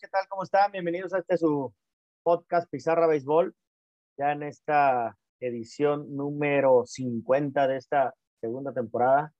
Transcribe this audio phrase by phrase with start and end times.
[0.00, 0.28] ¿qué tal?
[0.28, 0.70] ¿Cómo están?
[0.70, 1.74] Bienvenidos a este su
[2.22, 3.52] podcast Pizarra Béisbol,
[4.16, 9.32] ya en esta edición número 50 de esta segunda temporada,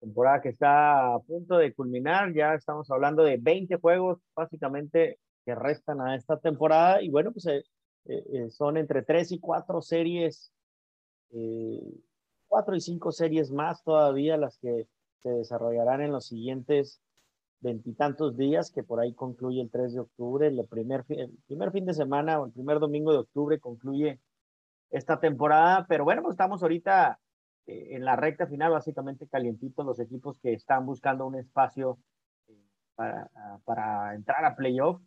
[0.00, 5.54] temporada que está a punto de culminar, ya estamos hablando de 20 juegos básicamente que
[5.54, 7.62] restan a esta temporada y bueno, pues eh,
[8.06, 10.52] eh, son entre 3 y 4 series,
[11.30, 11.94] eh,
[12.48, 14.88] 4 y 5 series más todavía las que
[15.22, 17.00] se desarrollarán en los siguientes
[17.60, 21.84] veintitantos días, que por ahí concluye el 3 de octubre, el primer, el primer fin
[21.86, 24.20] de semana o el primer domingo de octubre concluye
[24.90, 27.20] esta temporada, pero bueno, pues estamos ahorita
[27.66, 31.98] eh, en la recta final, básicamente calientitos los equipos que están buscando un espacio
[32.48, 32.54] eh,
[32.94, 33.30] para,
[33.64, 35.00] para, entrar a playoff,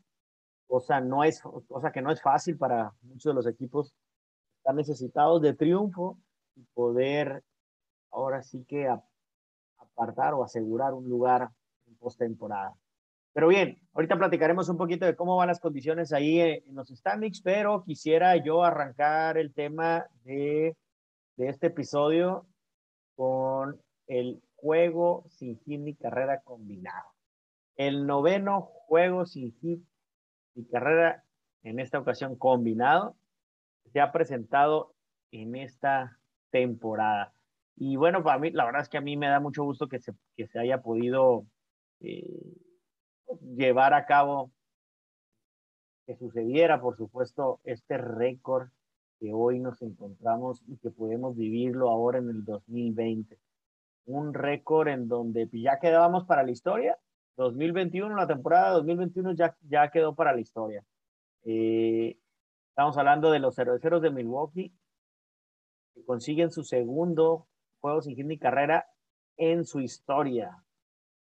[0.68, 3.94] cosa, no es, cosa que no es fácil para muchos de los equipos,
[4.58, 6.18] están necesitados de triunfo
[6.56, 7.44] y poder
[8.12, 8.88] ahora sí que
[9.78, 11.50] apartar o asegurar un lugar
[12.04, 12.76] postemporada.
[13.34, 17.42] Pero bien, ahorita platicaremos un poquito de cómo van las condiciones ahí en los standings,
[17.42, 20.78] pero quisiera yo arrancar el tema de,
[21.38, 22.46] de este episodio
[23.16, 27.10] con el juego sin hit ni carrera combinado.
[27.76, 29.84] El noveno juego sin hit
[30.54, 31.24] ni carrera,
[31.64, 33.16] en esta ocasión combinado,
[33.92, 34.94] se ha presentado
[35.32, 36.20] en esta
[36.52, 37.34] temporada.
[37.76, 40.00] Y bueno, para mí, la verdad es que a mí me da mucho gusto que
[40.00, 41.48] se, que se haya podido
[42.04, 42.54] eh,
[43.56, 44.52] llevar a cabo
[46.06, 48.70] que sucediera, por supuesto, este récord
[49.20, 53.40] que hoy nos encontramos y que podemos vivirlo ahora en el 2020.
[54.06, 56.98] Un récord en donde ya quedábamos para la historia.
[57.38, 60.84] 2021, la temporada 2021 ya, ya quedó para la historia.
[61.46, 62.18] Eh,
[62.70, 64.74] estamos hablando de los cerveceros de Milwaukee,
[65.96, 67.48] que consiguen su segundo
[67.80, 68.88] juego sin hit ni carrera
[69.38, 70.64] en su historia.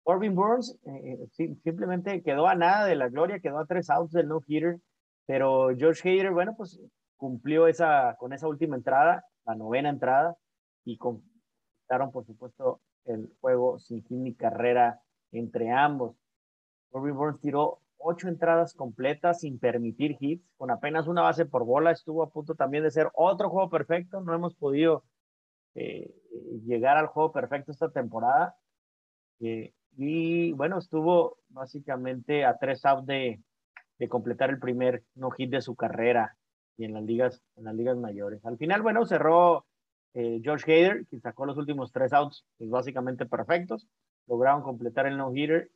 [0.09, 4.11] Corbin Burns eh, eh, simplemente quedó a nada de la gloria, quedó a tres outs
[4.11, 4.80] del no-hitter,
[5.27, 6.81] pero George Hader, bueno, pues
[7.15, 10.36] cumplió esa, con esa última entrada, la novena entrada,
[10.83, 14.99] y conquistaron, por supuesto, el juego sin fin ni carrera
[15.31, 16.15] entre ambos.
[16.89, 21.92] Corbin Burns tiró ocho entradas completas sin permitir hits, con apenas una base por bola,
[21.92, 25.03] estuvo a punto también de ser otro juego perfecto, no hemos podido
[25.75, 26.11] eh,
[26.65, 28.55] llegar al juego perfecto esta temporada.
[30.02, 33.42] Y bueno, estuvo básicamente a tres outs de,
[33.98, 36.37] de completar el primer no hit de su carrera
[36.77, 38.45] y en las ligas, en las ligas mayores.
[38.45, 39.65] Al final, bueno, cerró
[40.14, 43.89] eh, George Hader, que sacó los últimos tres outs, pues básicamente perfectos.
[44.26, 45.70] Lograron completar el no hitter.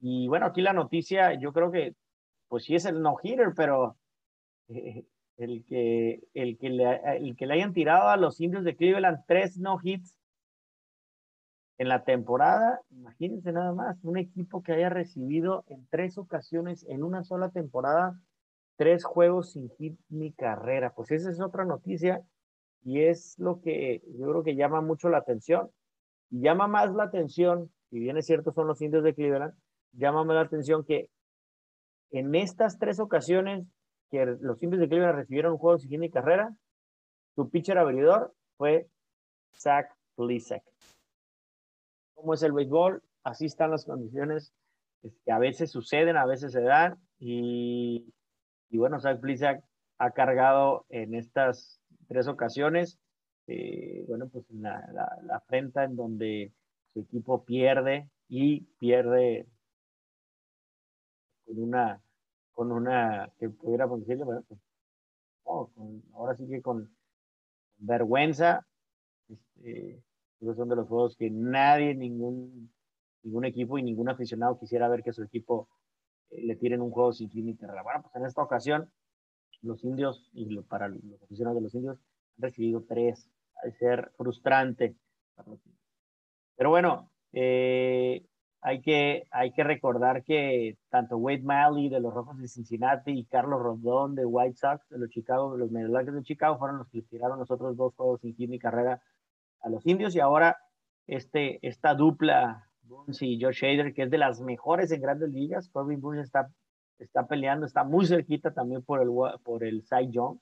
[0.00, 1.96] Y bueno, aquí la noticia, yo creo que,
[2.46, 3.96] pues sí es el no hitter, pero
[4.68, 5.04] eh,
[5.36, 9.24] el, que, el, que le, el que le hayan tirado a los indios de Cleveland
[9.26, 10.16] tres no hits
[11.78, 17.02] en la temporada, imagínense nada más, un equipo que haya recibido en tres ocasiones en
[17.02, 18.20] una sola temporada
[18.76, 20.92] tres juegos sin hit ni carrera.
[20.94, 22.22] Pues esa es otra noticia
[22.84, 25.70] y es lo que yo creo que llama mucho la atención.
[26.30, 29.54] Y llama más la atención, si bien es cierto son los indios de Cleveland,
[29.92, 31.08] llama más la atención que
[32.10, 33.66] en estas tres ocasiones
[34.10, 36.54] que los indios de Cleveland recibieron un juego sin hit ni carrera,
[37.34, 38.86] su pitcher abridor fue
[39.56, 40.62] Zach Plisak
[42.14, 44.52] cómo es el béisbol, así están las condiciones
[45.24, 48.12] que a veces suceden, a veces se dan, y,
[48.70, 49.20] bueno, Zach
[49.98, 52.98] ha cargado en estas tres ocasiones,
[53.46, 54.84] eh, bueno, pues la,
[55.22, 56.52] la, frente en donde
[56.92, 59.46] su equipo pierde y pierde
[61.44, 62.02] con una,
[62.52, 64.60] con una, que pudiera decirle, bueno, pues,
[65.42, 66.90] con, ahora sí que con
[67.76, 68.66] vergüenza,
[69.28, 70.02] este,
[70.40, 72.72] son de los juegos que nadie, ningún,
[73.22, 75.68] ningún equipo y ningún aficionado quisiera ver que su equipo
[76.30, 77.82] eh, le tiren un juego sin fin ni carrera.
[77.82, 78.90] Bueno, pues en esta ocasión,
[79.62, 81.98] los indios, y para los aficionados de los indios,
[82.36, 83.30] han recibido tres.
[83.62, 84.96] Hay ser frustrante.
[86.56, 88.26] Pero bueno, eh,
[88.60, 93.24] hay, que, hay que recordar que tanto Wade Miley de los Rojos de Cincinnati y
[93.24, 96.88] Carlos Rodón de White Sox de los Chicago, de los Medias de Chicago, fueron los
[96.88, 99.02] que tiraron los otros dos juegos sin fin ni carrera
[99.64, 100.58] a los indios y ahora
[101.06, 105.70] este, esta dupla Burns y Josh Hader, que es de las mejores en grandes ligas.
[105.70, 106.50] Corbin Burns está,
[106.98, 109.08] está peleando, está muy cerquita también por el,
[109.42, 110.38] por el Cy Young.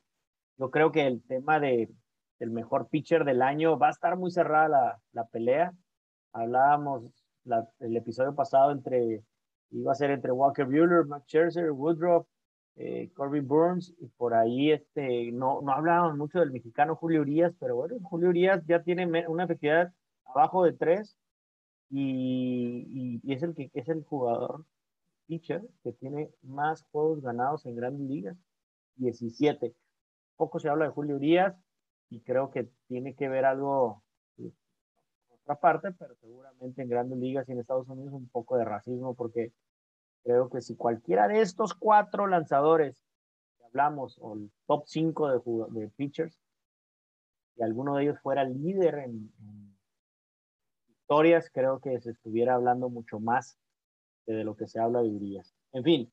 [0.58, 1.88] Yo creo que el tema de,
[2.38, 5.72] del mejor pitcher del año va a estar muy cerrada la, la pelea.
[6.32, 7.04] Hablábamos
[7.44, 9.22] la, el episodio pasado entre,
[9.70, 12.26] iba a ser entre Walker Buehler, Max Scherzer, Woodruff,
[12.76, 13.10] eh,
[13.42, 18.30] Burns, y por ahí este, no, no mucho del mexicano Julio Urias, pero bueno, Julio
[18.30, 19.92] Urias ya tiene una efectividad
[20.24, 21.16] abajo de tres
[21.90, 24.64] y, y, es el que es el jugador
[25.26, 28.36] pitcher que tiene más juegos ganados en grandes ligas,
[28.96, 29.74] 17.
[30.36, 31.54] Poco se habla de Julio Urias
[32.08, 34.02] y creo que tiene que ver algo
[34.36, 38.64] por otra parte, pero seguramente en grandes ligas y en Estados Unidos un poco de
[38.64, 39.52] racismo porque
[40.22, 43.02] creo que si cualquiera de estos cuatro lanzadores
[43.58, 46.38] que hablamos o el top 5 de, de pitchers
[47.56, 49.76] y alguno de ellos fuera líder en, en
[50.88, 53.58] historias, creo que se estuviera hablando mucho más
[54.26, 55.54] de lo que se habla de Urias.
[55.72, 56.12] En fin,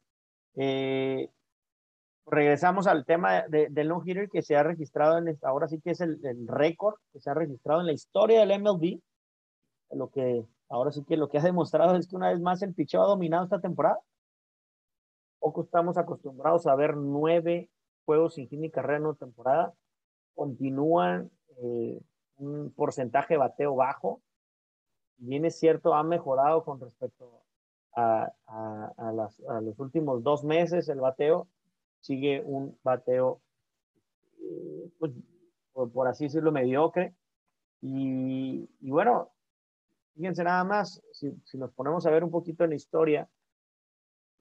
[0.56, 1.30] eh,
[2.26, 5.92] regresamos al tema de, del no hitter que se ha registrado en ahora sí que
[5.92, 9.00] es el, el récord que se ha registrado en la historia del MLB.
[9.92, 12.74] Lo que ahora sí que lo que ha demostrado es que una vez más el
[12.74, 14.00] picheo ha dominado esta temporada.
[15.40, 17.70] Poco estamos acostumbrados a ver nueve
[18.06, 19.74] juegos sin hit ni carrera en una temporada.
[20.36, 22.02] Continúan eh,
[22.38, 24.22] un porcentaje de bateo bajo.
[25.18, 27.42] Y bien es cierto, ha mejorado con respecto
[27.96, 31.48] a, a, las, a, los últimos dos meses el bateo,
[32.00, 33.42] sigue un bateo,
[34.42, 35.12] eh, pues,
[35.74, 37.14] por, así decirlo, mediocre.
[37.82, 39.30] Y, y, bueno,
[40.20, 43.30] fíjense nada más, si, si, nos ponemos a ver un poquito en la historia,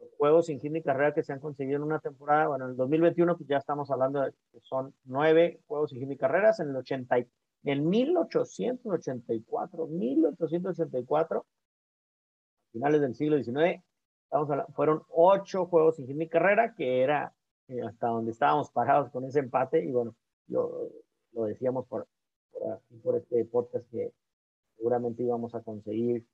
[0.00, 2.72] los juegos sin hit ni carrera que se han conseguido en una temporada, bueno, en
[2.72, 6.58] el 2021 pues ya estamos hablando de que son nueve juegos sin hit ni carreras,
[6.58, 7.16] en el 80,
[7.62, 11.46] en 1884, 1884,
[12.72, 13.80] finales del siglo XIX,
[14.24, 17.32] estamos hablando, fueron ocho juegos sin hit ni carrera, que era
[17.68, 20.16] eh, hasta donde estábamos parados con ese empate, y bueno,
[20.48, 20.90] lo,
[21.34, 22.08] lo decíamos por,
[22.50, 24.12] por, por este podcast que
[24.78, 26.24] seguramente íbamos a conseguir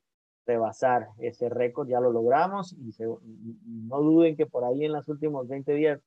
[0.47, 5.09] rebasar ese récord, ya lo logramos y, se, no duden que por ahí en los
[5.09, 6.01] últimos 20 días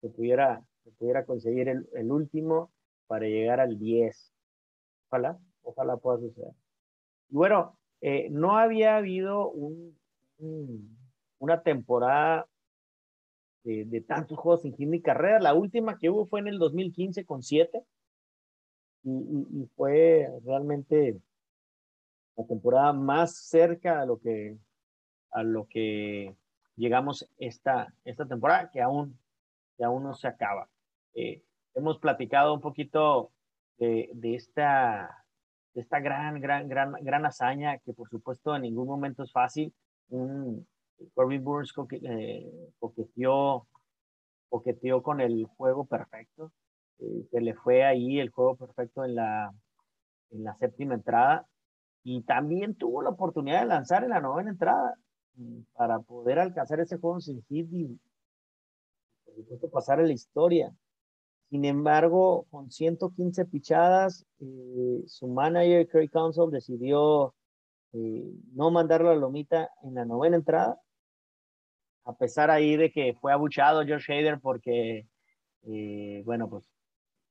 [0.00, 2.70] se pudiera, se pudiera conseguir el, el último
[3.06, 4.32] para llegar al 10.
[5.08, 6.52] Ojalá, ojalá pueda suceder.
[7.30, 9.98] Y bueno, eh, no había habido un,
[10.38, 10.96] un,
[11.38, 12.46] una temporada
[13.64, 15.40] de, de, tantos juegos sin hit ni carrera.
[15.40, 17.82] La última que hubo fue en el 2015 con 7
[19.02, 21.20] y, y, y, fue realmente
[22.36, 24.56] la temporada más cerca a lo que,
[25.30, 26.36] a lo que
[26.76, 29.18] llegamos esta, esta temporada, que aún,
[29.76, 30.68] que aún no se acaba.
[31.14, 31.42] Eh,
[31.74, 33.32] hemos platicado un poquito
[33.78, 35.26] de, de esta
[35.74, 39.74] esta gran, gran, gran, gran hazaña que por supuesto en ningún momento es fácil.
[40.08, 40.66] Un,
[41.14, 43.66] Corbin Burns coque, eh, coqueteó,
[44.48, 46.52] coqueteó con el juego perfecto.
[46.98, 49.52] Eh, se le fue ahí el juego perfecto en la,
[50.30, 51.46] en la séptima entrada
[52.08, 54.94] y también tuvo la oportunidad de lanzar en la novena entrada
[55.34, 57.98] mm, para poder alcanzar ese juego sin hit y
[59.72, 60.72] pasar a la historia.
[61.50, 67.34] Sin embargo, con 115 pichadas, eh, su manager, Craig Council, decidió
[67.92, 70.80] eh, no mandar la lomita en la novena entrada,
[72.04, 75.08] a pesar ahí de que fue abuchado George Hader porque,
[75.62, 76.70] eh, bueno, pues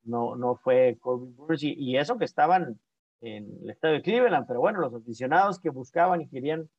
[0.04, 2.78] no, no fue Corbin Burns y, y, eso que estaban
[3.22, 6.70] en el estadio de Cleveland, pero bueno, los aficionados que buscaban y querían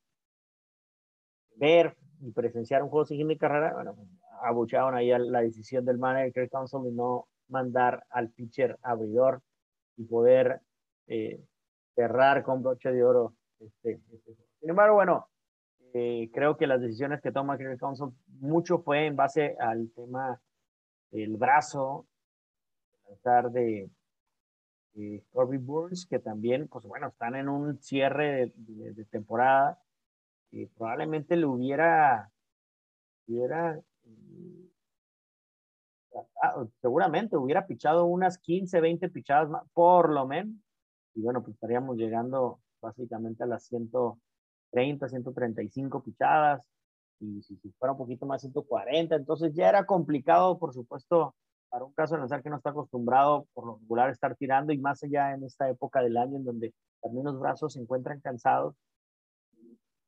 [1.55, 3.95] ver y presenciar un juego sin mi carrera, bueno,
[4.43, 9.41] abucharon ahí la decisión del manager Craig Council de no mandar al pitcher abridor
[9.95, 10.61] y poder
[11.07, 11.41] eh,
[11.95, 14.35] cerrar con broche de oro este, este.
[14.59, 15.27] Sin embargo, bueno,
[15.93, 20.39] eh, creo que las decisiones que toma Craig Council mucho fue en base al tema
[21.11, 22.05] del brazo,
[23.07, 23.89] lanzar de,
[24.97, 29.79] de Corby Burns, que también, pues bueno, están en un cierre de, temporada
[30.51, 32.31] y probablemente le hubiera,
[33.27, 33.79] hubiera
[36.41, 40.55] ah, seguramente hubiera pichado unas 15, 20 pichadas más, por lo menos.
[41.13, 46.67] Y bueno, pues estaríamos llegando básicamente a las 130, 135 pichadas.
[47.19, 49.15] Y si, si fuera un poquito más, 140.
[49.15, 51.35] Entonces ya era complicado, por supuesto,
[51.69, 54.73] para un caso de lanzar que no está acostumbrado por lo regular a estar tirando
[54.73, 58.19] y más allá en esta época del año en donde también los brazos se encuentran
[58.21, 58.75] cansados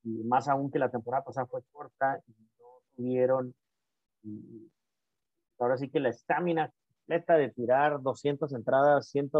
[0.04, 3.54] y más aún que la temporada pasada fue corta y no tuvieron
[4.24, 4.72] y
[5.60, 6.72] ahora sí que la estamina
[7.10, 9.32] completa de tirar 200 entradas, 100,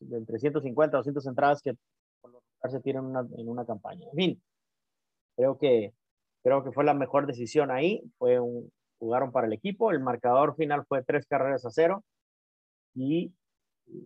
[0.00, 1.74] de entre 150 200 entradas que
[2.20, 4.06] por lo general se tiran una, en una campaña.
[4.10, 4.42] En fin,
[5.36, 5.94] creo que,
[6.42, 10.56] creo que fue la mejor decisión ahí, fue un, jugaron para el equipo, el marcador
[10.56, 12.04] final fue tres carreras a cero
[12.94, 13.32] y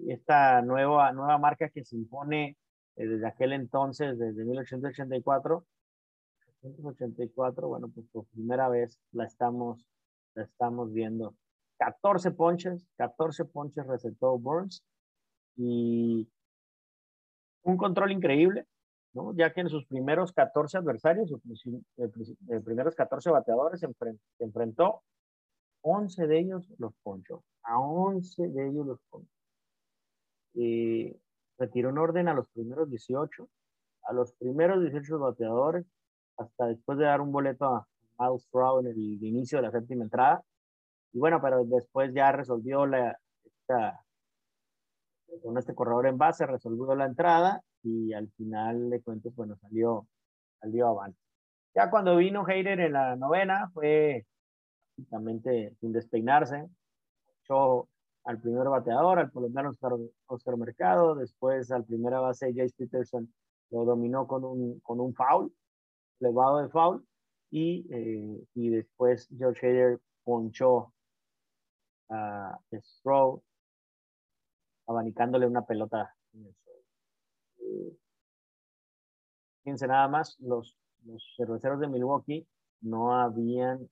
[0.08, 2.56] esta nueva, nueva marca que se impone
[2.96, 5.64] desde aquel entonces, desde 1884,
[6.62, 9.86] 1984, bueno, pues por primera vez la estamos,
[10.34, 11.34] la estamos viendo.
[11.78, 14.82] 14 ponches, 14 ponches recetó Burns
[15.56, 16.28] y
[17.62, 18.66] un control increíble.
[19.14, 19.34] ¿No?
[19.34, 21.40] ya que en sus primeros 14 adversarios, sus
[22.64, 25.02] primeros 14 bateadores, se enfrentó
[25.82, 27.42] 11 de ellos los ponchó.
[27.62, 29.30] A 11 de ellos los ponchó.
[30.54, 31.16] Y
[31.58, 33.48] retiró un orden a los primeros 18,
[34.04, 35.86] a los primeros 18 bateadores,
[36.36, 37.86] hasta después de dar un boleto a
[38.18, 40.42] Miles Straw en el inicio de la séptima entrada.
[41.12, 44.04] Y bueno, pero después ya resolvió la, esta,
[45.42, 50.06] con este corredor en base, resolvió la entrada y al final de cuentas, bueno, salió,
[50.60, 51.18] salió avante.
[51.74, 54.26] Ya cuando vino Heider en la novena, fue
[54.96, 56.68] prácticamente sin despeinarse.
[57.42, 57.88] Echó
[58.24, 59.70] al primer bateador, al colombiano
[60.26, 63.32] Oscar, Mercado, después al primera base Jace Peterson
[63.70, 65.52] lo dominó con un, con un foul,
[66.20, 67.06] elevado de foul,
[67.50, 70.92] y, eh, y después George Hader ponchó
[72.10, 73.42] a Stroh,
[74.86, 76.67] abanicándole una pelota en el.
[79.62, 82.46] Fíjense nada más, los, los cerveceros de Milwaukee
[82.80, 83.88] no habían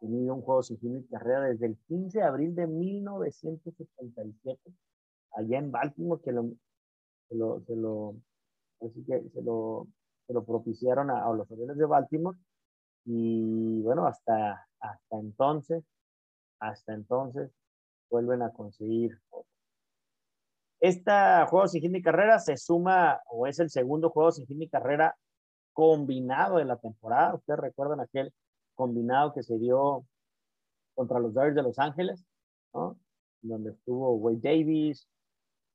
[0.00, 4.60] tenido un juego sin fin de carrera desde el 15 de abril de 1977,
[5.32, 6.50] allá en Baltimore, que lo,
[7.28, 8.16] se, lo, se, lo,
[10.26, 12.36] que lo, propiciaron a, los Orioles de Baltimore.
[13.04, 15.84] Y bueno, hasta, hasta entonces,
[16.58, 17.50] hasta entonces,
[18.10, 19.20] vuelven a conseguir
[20.82, 21.12] Este
[21.48, 24.68] juego sin fin de carrera se suma, o es el segundo juego sin fin de
[24.68, 25.16] carrera
[25.72, 27.36] combinado de la temporada.
[27.36, 28.32] Ustedes recuerdan aquel
[28.74, 30.04] combinado que se dio
[30.94, 32.26] contra los Dodgers de Los Ángeles,
[32.74, 32.98] ¿no?
[33.42, 35.06] donde estuvo Wade Davis,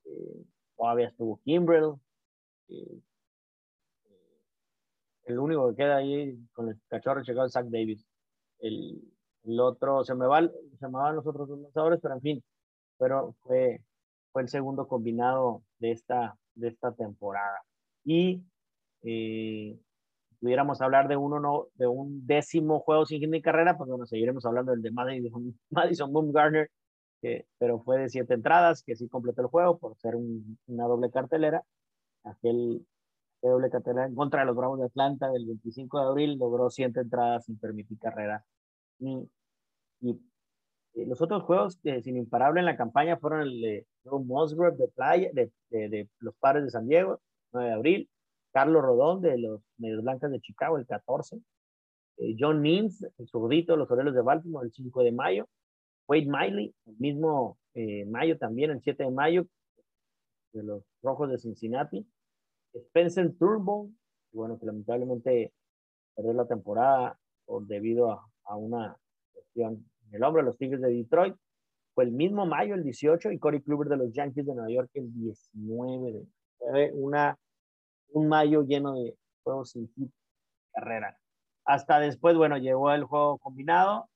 [0.04, 0.44] eh,
[0.76, 1.94] todavía estuvo Kimbrell.
[2.68, 3.00] Eh,
[5.24, 8.06] el único que queda ahí con el cachorro llegado es Zach Davis.
[8.58, 9.00] El,
[9.44, 12.44] el, otro, se me, va, se me van los otros dos lanzadores, pero en fin,
[12.98, 13.80] pero fue,
[14.38, 17.60] fue el segundo combinado de esta, de esta temporada.
[18.04, 18.40] Y
[19.02, 19.76] eh,
[20.38, 24.06] pudiéramos hablar de uno no, de un décimo juego sin fin de carrera, pues bueno,
[24.06, 26.70] seguiremos hablando del de Madison, Madison Bumgarner,
[27.20, 31.10] que, pero fue de siete entradas, que sí completó el juego por ser una doble
[31.10, 31.64] cartelera.
[32.22, 32.86] Aquel
[33.42, 37.00] doble cartelera en contra de los Bravos de Atlanta del 25 de abril logró siete
[37.00, 38.44] entradas sin permitir carrera.
[39.00, 39.28] Y,
[40.00, 40.20] y
[40.94, 44.88] los otros juegos que sin imparable en la campaña fueron el de Joe Musgrove de,
[44.88, 47.20] playa, de, de, de los Padres de San Diego,
[47.52, 48.10] 9 de abril,
[48.52, 51.40] Carlos Rodón de los Medios Blancas de Chicago el 14,
[52.18, 55.48] eh, John Means, el zurdito de los Orioles de Baltimore el 5 de mayo,
[56.08, 59.46] Wade Miley, el mismo eh, mayo también, el 7 de mayo,
[60.52, 62.06] de los Rojos de Cincinnati,
[62.72, 63.90] Spencer Turbo,
[64.32, 65.52] bueno, que lamentablemente
[66.14, 68.96] perdió la temporada por, debido a, a una
[69.32, 71.36] cuestión en el hombro de los Tigres de Detroit,
[71.94, 74.90] fue el mismo mayo, el 18, y Corey Kluber de los Yankees de Nueva York
[74.94, 76.26] el 19 de
[76.58, 77.38] fue una
[78.10, 80.10] un mayo lleno de juegos sin hit,
[80.72, 81.18] carrera.
[81.64, 84.08] Hasta después, bueno, llegó el juego combinado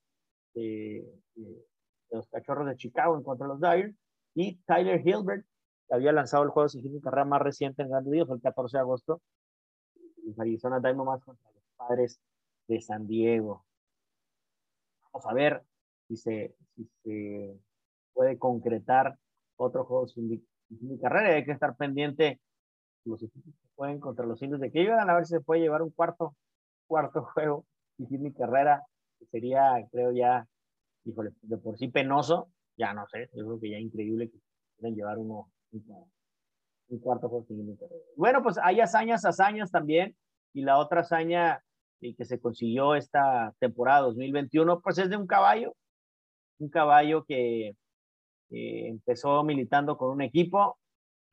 [0.55, 1.05] de,
[2.11, 3.95] los Cachorros de Chicago en contra de los Dyers
[4.35, 5.47] y Tyler Hilbert,
[5.89, 8.43] que había lanzado el juego sin hit carrera más reciente en Grandes Ligas, fue el
[8.43, 9.21] 14 de agosto,
[10.25, 12.21] los Arizona Diamondbacks contra los Padres
[12.69, 13.65] de San Diego.
[15.13, 15.63] Vamos a ver
[16.13, 16.55] si se,
[17.03, 17.61] si
[18.13, 19.17] puede concretar
[19.57, 21.35] otro juego sin, sin carrera.
[21.35, 22.41] Hay que estar pendiente
[23.05, 25.83] los equipos que pueden contra los indios de iban a ver si se puede llevar
[25.83, 26.37] un cuarto,
[26.87, 27.65] cuarto juego
[27.99, 28.83] y mi carrera,
[29.31, 30.47] sería, creo ya,
[31.05, 34.39] híjole, de por sí penoso, ya no sé, yo creo que ya increíble que
[34.79, 38.03] puedan llevar uno, un, cuarto juego sin mi carrera.
[38.17, 40.17] Bueno, pues hay hazañas, hazañas también,
[40.53, 41.63] y la otra hazaña
[42.01, 45.75] y que se consiguió esta temporada 2021, pues es de un caballo,
[46.63, 47.77] un caballo que
[48.51, 50.79] empezó militando con un equipo,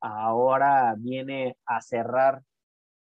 [0.00, 2.42] ahora viene a cerrar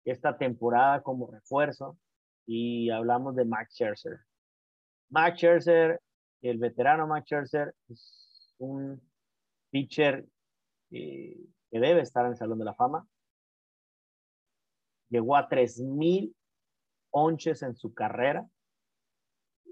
[0.05, 1.97] esta temporada como refuerzo
[2.45, 4.19] y hablamos de Max Scherzer.
[5.09, 5.99] Max Scherzer,
[6.41, 9.01] el veterano Max Scherzer, es un
[9.71, 10.25] pitcher
[10.89, 13.05] que debe estar en el Salón de la Fama.
[15.09, 16.33] Llegó a 3.000
[17.11, 18.47] onches en su carrera,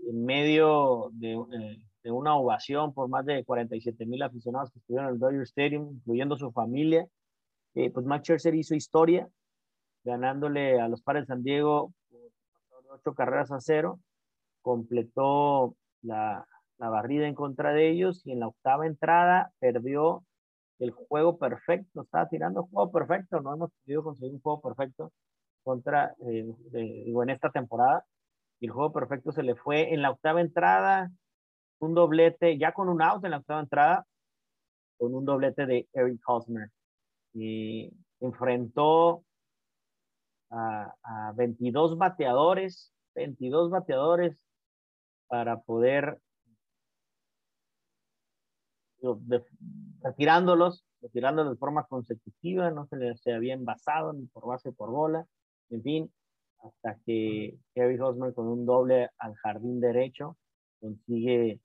[0.07, 5.07] en medio de, eh, de una ovación por más de 47 mil aficionados que estuvieron
[5.07, 7.07] en el Dodger Stadium, incluyendo su familia.
[7.75, 9.27] Eh, pues Max Scherzer hizo historia,
[10.03, 13.99] ganándole a los Padres de San Diego por ocho carreras a cero,
[14.61, 16.45] completó la,
[16.77, 20.23] la barrida en contra de ellos y en la octava entrada perdió
[20.79, 25.11] el juego perfecto, estaba tirando juego perfecto, no hemos podido conseguir un juego perfecto
[25.63, 28.05] contra, eh, en esta temporada,
[28.59, 31.09] y el juego perfecto se le fue en la octava entrada,
[31.83, 34.07] un doblete, ya con un out en la octava entrada,
[34.97, 36.69] con un doblete de Eric Hosmer.
[37.33, 39.23] Y enfrentó
[40.49, 44.37] a, a 22 bateadores, 22 bateadores
[45.27, 46.19] para poder
[50.01, 55.25] retirándolos, retirándolos de forma consecutiva, no se les había envasado ni por base por bola,
[55.69, 56.13] en fin,
[56.63, 60.37] hasta que Harry Hosmer con un doble al jardín derecho
[60.79, 61.59] consigue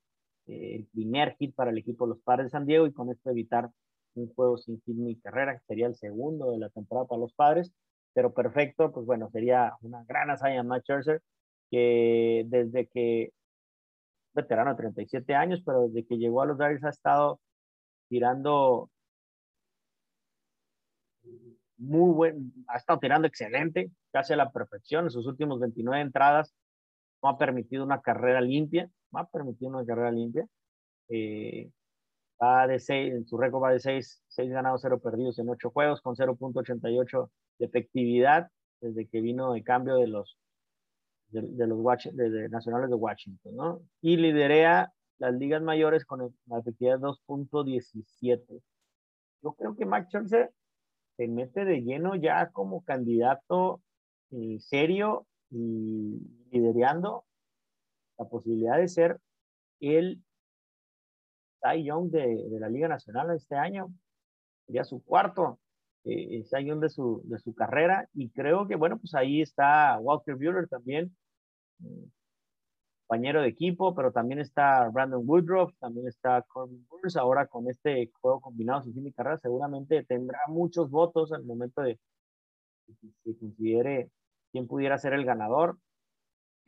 [0.49, 3.11] eh, el primer hit para el equipo de los Padres de San Diego y con
[3.11, 3.69] esto evitar
[4.15, 7.33] un juego sin hit ni carrera, que sería el segundo de la temporada para los
[7.33, 7.71] Padres,
[8.13, 11.21] pero perfecto, pues bueno, sería una gran hazaña Matt Scherzer,
[11.69, 13.31] que desde que,
[14.33, 17.39] veterano de 37 años, pero desde que llegó a los Dodgers ha estado
[18.09, 18.89] tirando
[21.77, 25.05] muy buen, ha estado tirando excelente, casi a la perfección.
[25.05, 26.53] En sus últimos 29 entradas
[27.23, 30.47] no ha permitido una carrera limpia, no ha permitido una carrera limpia.
[31.09, 31.71] Eh,
[32.41, 35.69] va de 6, en su récord va de 6, 6 ganados, 0 perdidos en 8
[35.71, 38.49] juegos, con 0.88 de efectividad
[38.81, 40.37] desde que vino el cambio de los
[41.31, 43.81] de, los de, nacionales de Washington, ¿no?
[44.01, 48.61] Y liderea las ligas mayores con la efectividad 2.17.
[49.43, 50.51] Yo creo que Max Scherzer
[51.17, 53.81] se mete de lleno ya como candidato
[54.31, 56.19] eh, serio y
[56.51, 57.25] liderando
[58.19, 59.19] la posibilidad de ser
[59.79, 60.21] el
[61.61, 63.91] Cy Young de, de la Liga Nacional este año.
[64.65, 65.59] Sería su cuarto
[66.03, 68.07] eh, Cy Young de su, de su carrera.
[68.13, 71.15] Y creo que, bueno, pues ahí está Walker Buehler también,
[73.07, 77.15] compañero de equipo, pero también está Brandon Woodruff, también está Corbin Burns.
[77.15, 81.81] Ahora con este juego combinado sin fin de carrera, seguramente tendrá muchos votos al momento
[81.81, 81.99] de
[82.85, 84.11] que se considere
[84.51, 85.77] quién pudiera ser el ganador.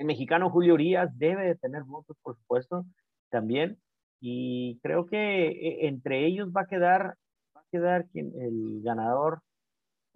[0.01, 2.87] El mexicano Julio Urias debe de tener votos, por supuesto,
[3.29, 3.79] también.
[4.19, 7.17] Y creo que eh, entre ellos va a quedar,
[7.55, 9.43] va a quedar quien, el ganador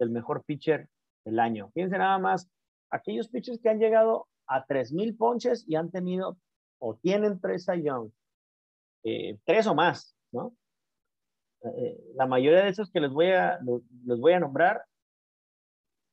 [0.00, 0.88] del mejor pitcher
[1.24, 1.70] del año.
[1.72, 2.50] Fíjense nada más,
[2.90, 6.36] aquellos pitchers que han llegado a 3.000 ponches y han tenido
[6.80, 8.10] o tienen tres Young,
[9.04, 10.52] eh, tres o más, ¿no?
[11.62, 13.60] Eh, la mayoría de esos que les voy a,
[14.04, 14.82] les voy a nombrar,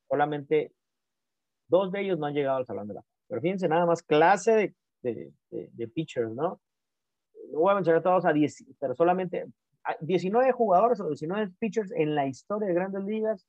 [0.08, 0.76] solamente
[1.68, 3.13] dos de ellos no han llegado al Salón de la Fama.
[3.28, 6.62] Pero fíjense, nada más clase de, de, de, pitchers, ¿no?
[7.52, 9.46] No voy a mencionar todos a 10, pero solamente
[10.02, 13.46] 19 jugadores o 19 pitchers en la historia de grandes ligas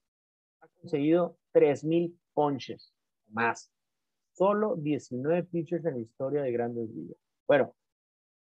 [0.60, 2.92] han conseguido 3.000 ponches
[3.28, 3.70] más.
[4.32, 7.16] Solo 19 pitchers en la historia de grandes ligas.
[7.46, 7.74] Bueno,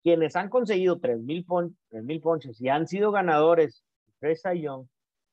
[0.02, 1.76] quienes han conseguido 3.000 pon
[2.22, 3.84] ponches y han sido ganadores
[4.20, 4.86] Cy Young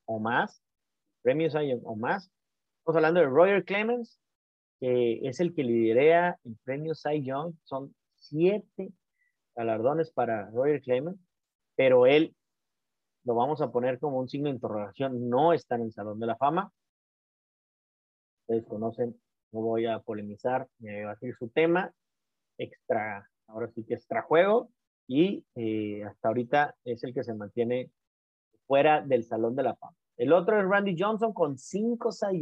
[0.06, 0.62] o más,
[1.22, 2.32] premios Young o más,
[2.80, 4.20] estamos hablando de Roger Clemens,
[4.84, 7.54] que es el que lidera el premio Cy Young.
[7.64, 8.92] Son siete
[9.56, 11.18] galardones para Roger Clemens,
[11.78, 12.36] pero él
[13.24, 16.28] lo vamos a poner como un signo de interrogación, no está en el Salón de
[16.28, 16.70] la Fama.
[18.42, 19.18] Ustedes conocen
[19.54, 21.94] no voy a polemizar ni a debatir su tema,
[22.58, 24.70] extra, ahora sí que extra juego,
[25.08, 27.90] y eh, hasta ahorita es el que se mantiene
[28.68, 29.96] fuera del Salón de la Fama.
[30.18, 32.42] El otro es Randy Johnson con cinco Cy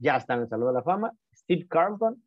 [0.00, 1.12] ya está en el Salón de la Fama.
[1.44, 2.22] Steve Carlton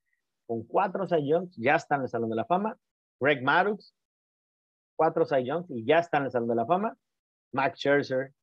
[0.45, 2.77] con cuatro Cy ya está en el Salón de la Fama.
[3.19, 3.93] Greg Maddux,
[4.95, 6.97] cuatro Cy y ya está en el Salón de la Fama.
[7.51, 8.33] Max Scherzer,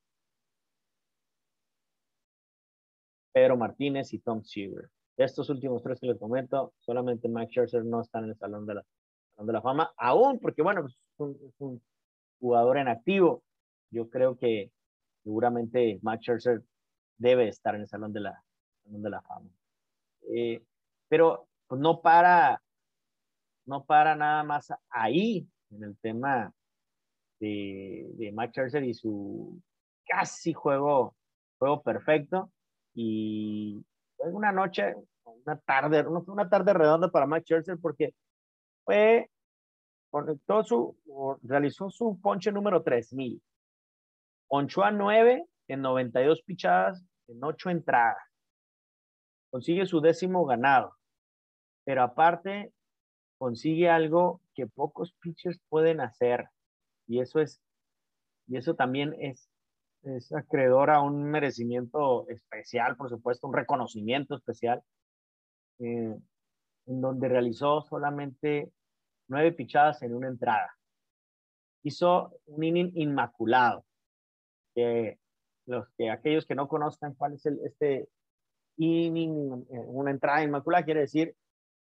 [3.32, 8.00] Pedro Martínez y Tom Seaver estos últimos tres que les comento, solamente Max Scherzer no
[8.00, 8.84] está en el Salón de la,
[9.38, 11.82] de la Fama, aún porque, bueno, pues, es, un,
[12.40, 13.42] jugador en activo.
[13.90, 14.70] Yo creo que
[15.22, 16.62] seguramente Max Scherzer
[17.16, 18.44] debe estar en el Salón de la,
[18.84, 19.48] de la Fama.
[20.32, 20.62] Eh,
[21.08, 22.60] pero pues, no para,
[23.66, 26.52] no para nada más ahí en el tema
[27.40, 29.60] de, de Max Scherzer y su
[30.06, 31.14] casi juego,
[31.58, 32.50] juego perfecto.
[32.94, 33.84] Y
[34.18, 38.14] una noche, una tarde, una tarde redonda para Max Scherzer porque
[38.84, 39.30] fue,
[40.10, 40.96] conectó su,
[41.42, 43.42] realizó su ponche número 3000.
[44.48, 48.33] Ponchó a 9 en 92 pichadas en 8 entradas.
[49.54, 50.96] Consigue su décimo ganado.
[51.84, 52.72] Pero aparte,
[53.38, 56.48] consigue algo que pocos pitchers pueden hacer.
[57.06, 57.62] Y eso es,
[58.48, 59.48] y eso también es
[60.02, 64.82] es acreedor a un merecimiento especial, por supuesto, un reconocimiento especial,
[65.78, 66.18] eh,
[66.86, 68.72] en donde realizó solamente
[69.28, 70.76] nueve pichadas en una entrada.
[71.84, 73.84] Hizo un inning inmaculado.
[74.74, 75.20] Que
[75.66, 78.08] los que aquellos que no conozcan cuál es el, este
[78.76, 81.34] inning, eh, una entrada inmaculada, quiere decir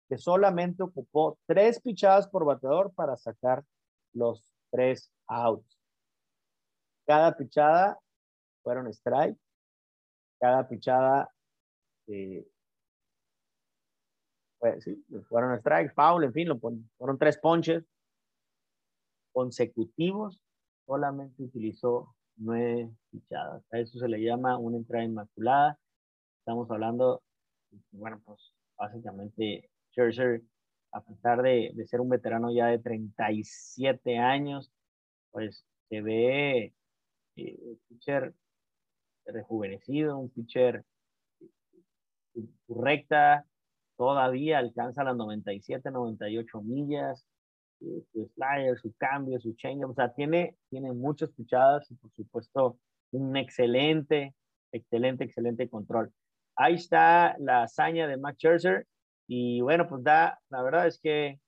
[0.09, 3.65] que solamente ocupó tres pichadas por bateador para sacar
[4.13, 5.79] los tres outs.
[7.07, 7.99] Cada pichada
[8.63, 9.39] fueron strike.
[10.39, 11.31] Cada pichada
[12.07, 12.47] eh,
[15.29, 17.85] fueron strikes, foul, en fin, lo fueron tres ponches
[19.33, 20.41] consecutivos,
[20.87, 23.63] solamente utilizó nueve fichadas.
[23.73, 25.79] A eso se le llama una entrada inmaculada.
[26.45, 27.23] Estamos hablando,
[27.93, 30.43] bueno, pues básicamente Scherzer,
[30.93, 34.71] a pesar de, de ser un veterano ya de 37 años,
[35.31, 36.75] pues se ve
[37.37, 38.35] eh, un pitcher
[39.25, 40.85] rejuvenecido, un pitcher
[42.35, 43.47] su recta
[43.97, 47.27] todavía alcanza las 97, 98 millas,
[47.81, 52.13] eh, su slider, su cambio, su change, o sea, tiene, tiene muchas pichadas y por
[52.13, 52.79] supuesto
[53.13, 54.35] un excelente,
[54.73, 56.13] excelente, excelente control.
[56.57, 58.87] Ahí está la hazaña de Max Scherzer
[59.27, 61.41] y bueno, pues da, la verdad es que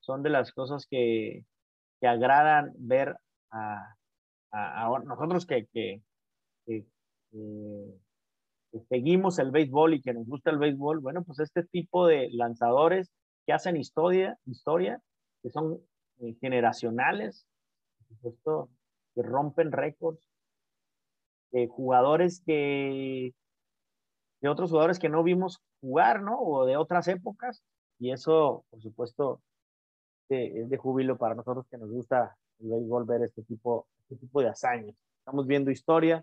[0.00, 1.44] son de las cosas que,
[2.00, 3.16] que agradan ver
[3.50, 3.94] a,
[4.52, 6.02] a, nosotros que, que,
[8.88, 13.10] seguimos el béisbol y que nos gusta el béisbol, bueno, pues este tipo de lanzadores
[13.46, 15.00] que hacen historia, historia
[15.42, 15.80] que son
[16.20, 17.46] eh, generacionales,
[17.96, 18.70] por supuesto,
[19.14, 20.28] que rompen récords,
[21.52, 23.32] de jugadores que,
[24.44, 26.38] de otros jugadores que no vimos jugar, ¿no?
[26.38, 27.64] O de otras épocas,
[27.98, 29.40] y eso, por supuesto,
[30.28, 34.42] es de júbilo para nosotros que nos gusta el béisbol ver este tipo, este tipo
[34.42, 34.94] de hazañas.
[35.20, 36.22] Estamos viendo historia,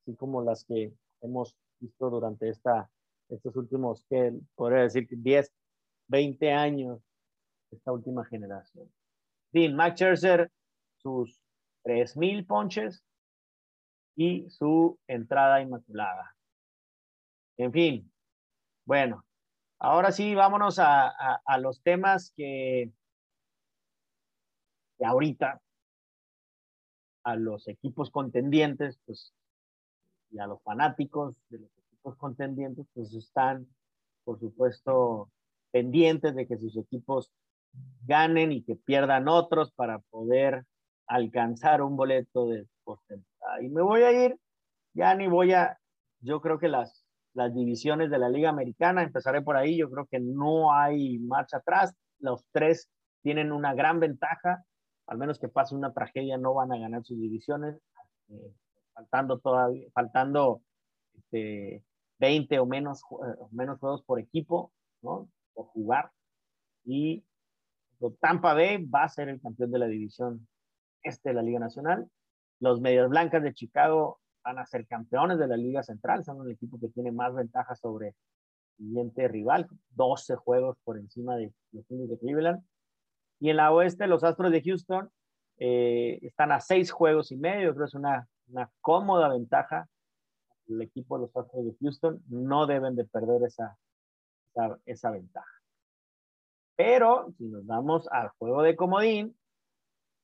[0.00, 2.88] así como las que hemos visto durante esta,
[3.30, 5.52] estos últimos, que podría decir 10,
[6.06, 7.00] 20 años,
[7.72, 8.88] esta última generación.
[9.50, 10.52] Bien, Max Scherzer,
[10.98, 11.42] sus
[11.84, 13.02] 3.000 ponches
[14.14, 16.35] y su entrada inmaculada.
[17.58, 18.12] En fin,
[18.84, 19.24] bueno,
[19.78, 21.08] ahora sí, vámonos a,
[21.44, 22.90] a, los temas que,
[25.02, 25.60] ahorita
[27.24, 29.32] a los equipos contendientes, pues
[30.30, 33.66] y a los fanáticos de los equipos contendientes, pues están,
[34.24, 35.30] por supuesto,
[35.70, 37.32] pendientes de que sus equipos
[38.06, 40.66] ganen y que pierdan otros para poder
[41.06, 43.62] alcanzar un boleto de postemporada.
[43.62, 44.38] Y me voy a ir,
[44.94, 45.78] ya ni voy a,
[46.20, 47.05] yo creo que las,
[47.36, 51.58] las divisiones de la Liga Americana, empezaré por ahí, yo creo que no hay marcha
[51.58, 52.88] atrás, los tres
[53.22, 54.64] tienen una gran ventaja,
[55.06, 57.76] al menos que pase una tragedia, no van a ganar sus divisiones.
[58.28, 58.54] Eh,
[58.94, 60.62] faltando todavía, faltando
[61.14, 61.84] este,
[62.20, 64.72] 20 o menos, eh, menos juegos por equipo,
[65.02, 65.28] ¿no?
[65.52, 66.10] Por jugar.
[66.86, 67.22] Y
[68.18, 70.48] Tampa Bay va a ser el campeón de la división
[71.02, 72.08] este de la Liga Nacional.
[72.60, 76.52] Los Medias Blancas de Chicago van a ser campeones de la Liga Central, son el
[76.52, 78.14] equipo que tiene más ventaja sobre el
[78.78, 82.64] siguiente rival, 12 juegos por encima de los Indios de Cleveland.
[83.40, 85.10] Y en la oeste, los Astros de Houston
[85.58, 89.88] eh, están a seis juegos y medio, creo que es una una cómoda ventaja.
[90.68, 93.76] El equipo de los Astros de Houston no deben de perder esa,
[94.84, 95.62] esa, ventaja.
[96.76, 99.36] Pero si nos vamos al juego de comodín,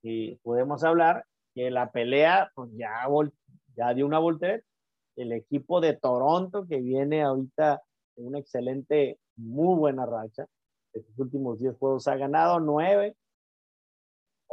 [0.02, 3.06] eh, podemos hablar que la pelea pues ya,
[3.76, 4.66] ya dio una voltereta.
[5.16, 7.82] El equipo de Toronto que viene ahorita
[8.16, 10.46] en una excelente, muy buena racha.
[10.92, 13.16] Estos últimos 10 juegos ha ganado 9,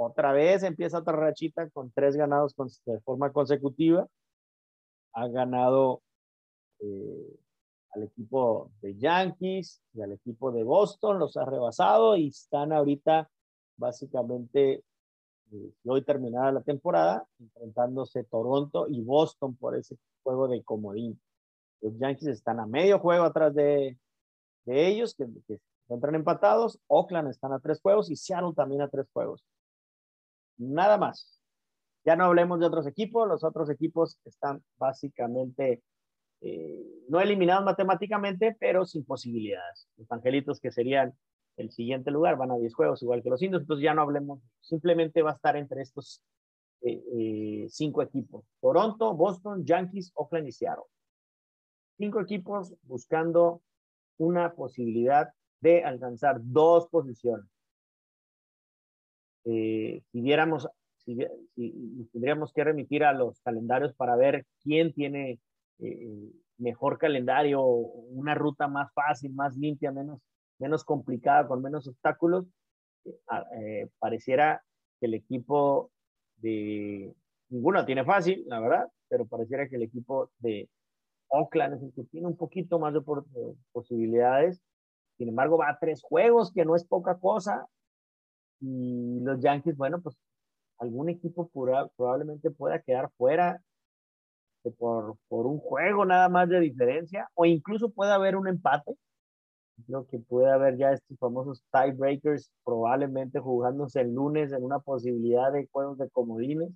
[0.02, 2.56] otra vez empieza otra rachita con tres ganados
[2.86, 4.08] de forma consecutiva.
[5.12, 6.02] Ha ganado
[6.80, 7.38] eh,
[7.92, 13.30] al equipo de Yankees y al equipo de Boston, los ha rebasado y están ahorita
[13.76, 14.86] básicamente,
[15.52, 21.20] eh, hoy terminada la temporada, enfrentándose Toronto y Boston por ese juego de comodín.
[21.82, 23.98] Los Yankees están a medio juego atrás de,
[24.66, 26.80] de ellos, que, que se encuentran empatados.
[26.88, 29.46] Oakland están a tres juegos y Seattle también a tres juegos.
[30.58, 31.42] Nada más.
[32.06, 33.28] Ya no hablemos de otros equipos.
[33.28, 35.84] Los otros equipos están básicamente
[36.42, 39.88] eh, no eliminados matemáticamente, pero sin posibilidades.
[39.98, 41.14] Los Angelitos, que serían
[41.60, 43.62] el siguiente lugar, van a 10 juegos, igual que los Indios.
[43.62, 44.40] Entonces ya no hablemos.
[44.62, 46.24] Simplemente va a estar entre estos
[46.82, 48.46] eh, eh, cinco equipos.
[48.62, 50.86] Toronto, Boston, Yankees, Oakland y Seattle.
[51.98, 53.62] Cinco equipos buscando
[54.18, 57.46] una posibilidad de alcanzar dos posiciones.
[59.46, 60.68] Eh, si viéramos,
[60.98, 61.18] si,
[62.12, 65.40] tendríamos que remitir a los calendarios para ver quién tiene
[65.80, 70.22] eh, mejor calendario, una ruta más fácil, más limpia, menos,
[70.60, 72.46] menos complicada, con menos obstáculos,
[73.06, 74.64] eh, pareciera
[75.00, 75.92] que el equipo
[76.38, 77.14] de
[77.50, 80.70] ninguno tiene fácil, la verdad, pero pareciera que el equipo de
[81.30, 83.02] Oakland es el que tiene un poquito más de
[83.72, 84.62] posibilidades.
[85.18, 87.68] Sin embargo, va a tres juegos, que no es poca cosa.
[88.62, 90.18] Y los Yankees, bueno, pues
[90.80, 93.62] algún equipo probablemente pueda quedar fuera
[94.78, 98.96] por, por, un juego nada más de diferencia, o incluso puede haber un empate,
[99.86, 105.52] Creo que puede haber ya estos famosos tiebreakers probablemente jugándose el lunes en una posibilidad
[105.52, 106.72] de juegos de comodines.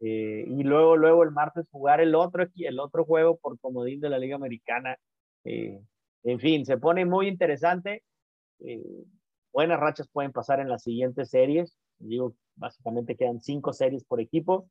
[0.00, 4.10] Eh, y luego, luego el martes jugar el otro, el otro juego por comodín de
[4.10, 4.96] la Liga Americana.
[5.44, 5.80] Eh,
[6.24, 8.02] en fin, se pone muy interesante.
[8.60, 9.04] Eh,
[9.52, 11.76] buenas rachas pueden pasar en las siguientes series.
[11.98, 14.68] Digo, básicamente quedan cinco series por equipo.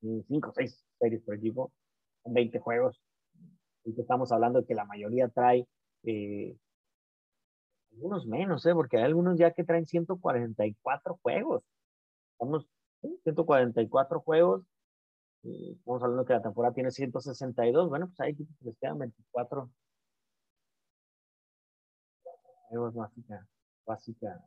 [0.00, 1.72] Cinco o seis series por equipo.
[2.22, 3.00] Son 20 juegos.
[3.84, 5.66] Y estamos hablando de que la mayoría trae
[7.92, 8.74] algunos menos, ¿eh?
[8.74, 11.62] porque hay algunos ya que traen 144 juegos.
[12.32, 12.66] Estamos
[13.22, 14.64] 144 juegos.
[15.42, 17.88] estamos hablando que la temporada tiene 162.
[17.88, 19.70] Bueno, pues hay equipos que les quedan 24
[22.68, 23.46] juegos básica.
[23.86, 24.44] básica.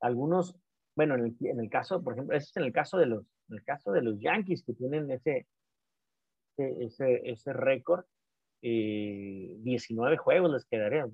[0.00, 0.54] Algunos,
[0.96, 3.24] bueno, en el, en el, caso, por ejemplo, ese es en el caso de los,
[3.48, 5.46] en el caso de los Yankees que tienen ese,
[6.56, 8.04] ese, ese récord.
[8.64, 11.12] 19 eh, juegos les quedarían,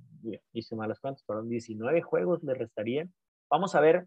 [0.52, 3.12] hice malas cuentas, perdón, 19 juegos les restarían.
[3.48, 4.06] Vamos a ver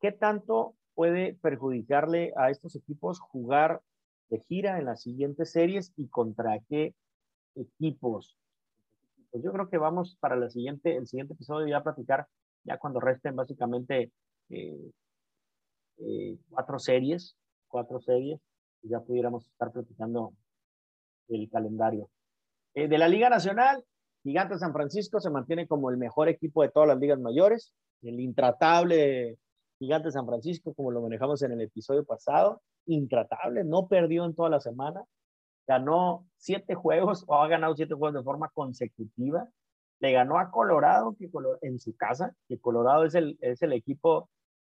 [0.00, 3.82] qué tanto puede perjudicarle a estos equipos jugar
[4.30, 6.92] de gira en las siguientes series y contra qué
[7.54, 8.36] equipos.
[9.30, 12.26] Pues yo creo que vamos para la siguiente, el siguiente episodio ya a platicar,
[12.64, 14.10] ya cuando resten básicamente
[14.48, 14.90] eh,
[15.98, 17.36] eh, cuatro series,
[17.68, 18.40] cuatro series,
[18.82, 20.32] ya pudiéramos estar platicando
[21.28, 22.08] el calendario.
[22.76, 23.82] Eh, de la Liga Nacional,
[24.22, 28.20] Gigante San Francisco se mantiene como el mejor equipo de todas las ligas mayores, el
[28.20, 29.38] intratable
[29.78, 34.50] Gigante San Francisco, como lo manejamos en el episodio pasado, intratable, no perdió en toda
[34.50, 35.02] la semana,
[35.66, 39.48] ganó siete juegos o ha ganado siete juegos de forma consecutiva,
[40.00, 41.30] le ganó a Colorado que
[41.62, 44.28] en su casa, que Colorado es el, es el equipo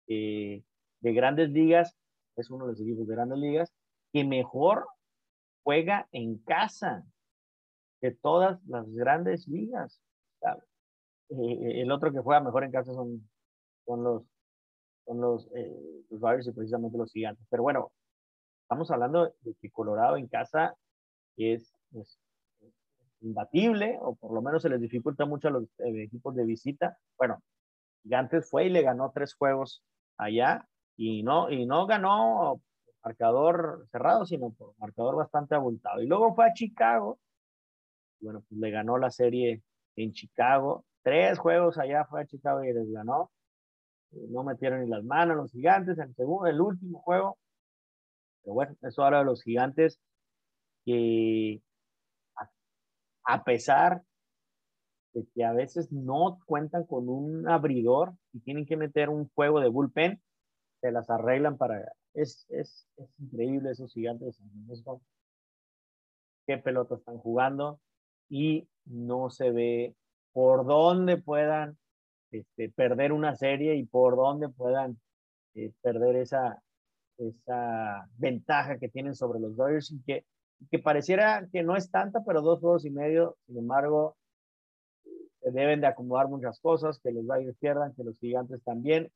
[0.08, 0.62] eh,
[1.00, 1.96] de grandes ligas,
[2.36, 3.74] es uno de los equipos de grandes ligas,
[4.12, 4.88] que mejor
[5.64, 7.06] juega en casa
[8.04, 10.02] de todas las grandes ligas.
[11.30, 13.30] Eh, el otro que juega mejor en casa son,
[13.86, 14.24] son los
[15.06, 17.46] son los, eh, los y precisamente los gigantes.
[17.50, 17.92] Pero bueno,
[18.64, 20.76] estamos hablando de que Colorado en casa
[21.38, 21.74] es,
[23.22, 26.98] imbatible, o por lo menos se les dificulta mucho a los eh, equipos de visita.
[27.18, 27.42] Bueno,
[28.04, 29.82] Gigantes fue y le ganó tres juegos
[30.18, 32.62] allá y no, y no ganó
[33.02, 36.02] marcador cerrado, sino por marcador bastante abultado.
[36.02, 37.18] Y luego fue a Chicago,
[38.24, 39.62] bueno, pues le ganó la serie
[39.96, 40.86] en Chicago.
[41.04, 43.32] Tres juegos allá fue a Chicago y les ganó
[44.30, 47.38] no metieron ni las manos los gigantes en el segundo, el último juego.
[48.44, 50.00] Pero bueno, eso ahora de los gigantes
[50.86, 51.62] que
[53.26, 54.04] a, pesar
[55.14, 59.60] de que a veces no cuentan con un abridor y tienen que meter un juego
[59.60, 60.22] de bullpen,
[60.82, 61.94] se las arreglan para...
[62.14, 64.40] Es, es, es increíble esos gigantes
[66.46, 67.80] Qué pelota están jugando
[68.34, 69.96] y no se ve
[70.32, 71.78] por dónde puedan
[72.32, 75.00] este, perder una serie y por dónde puedan
[75.54, 76.60] eh, perder esa,
[78.18, 82.60] ventaja que tienen sobre los Dodgers y que, pareciera que no es tanta, pero dos
[82.60, 84.18] juegos y medio, sin embargo,
[85.42, 89.12] deben de acomodar muchas cosas, que los Dodgers pierdan, que los gigantes también,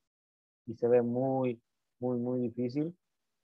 [0.67, 1.59] y se ve muy,
[1.99, 2.95] muy, muy difícil.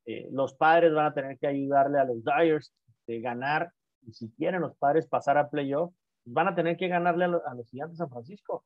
[0.05, 2.71] Eh, los padres van a tener que ayudarle a los Dodgers
[3.07, 3.73] de ganar,
[4.05, 5.93] y si quieren los padres pasar a playoff,
[6.25, 8.65] van a tener que ganarle a, a los gigantes de San Francisco